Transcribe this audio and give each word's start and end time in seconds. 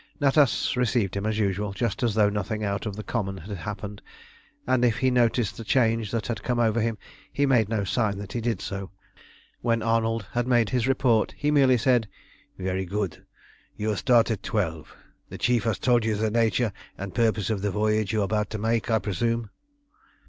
Natas 0.19 0.75
received 0.75 1.15
him 1.15 1.27
as 1.27 1.37
usual, 1.37 1.73
just 1.73 2.01
as 2.01 2.15
though 2.15 2.27
nothing 2.31 2.63
out 2.63 2.87
of 2.87 2.95
the 2.95 3.03
common 3.03 3.37
had 3.37 3.55
happened; 3.55 4.01
and 4.65 4.83
if 4.83 4.97
he 4.97 5.11
noticed 5.11 5.57
the 5.57 5.63
change 5.63 6.09
that 6.09 6.25
had 6.25 6.41
come 6.41 6.57
over 6.57 6.81
him, 6.81 6.97
he 7.31 7.45
made 7.45 7.69
no 7.69 7.83
sign 7.83 8.17
that 8.17 8.33
he 8.33 8.41
did 8.41 8.61
so. 8.61 8.89
When 9.61 9.83
Arnold 9.83 10.25
had 10.31 10.47
made 10.47 10.71
his 10.71 10.87
report, 10.87 11.35
he 11.37 11.51
merely 11.51 11.77
said 11.77 12.07
"Very 12.57 12.83
good. 12.85 13.23
You 13.77 13.89
will 13.89 13.95
start 13.95 14.31
at 14.31 14.41
twelve. 14.41 14.91
The 15.29 15.37
Chief 15.37 15.65
has 15.65 15.77
told 15.77 16.03
you 16.03 16.15
the 16.15 16.31
nature 16.31 16.73
and 16.97 17.13
purpose 17.13 17.51
of 17.51 17.61
the 17.61 17.69
voyage 17.69 18.11
you 18.11 18.21
are 18.21 18.23
about 18.23 18.49
to 18.49 18.57
make, 18.57 18.89
I 18.89 18.97
presume?" 18.97 19.51